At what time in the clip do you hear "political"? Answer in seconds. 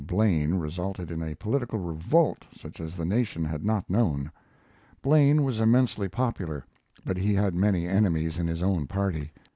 1.35-1.77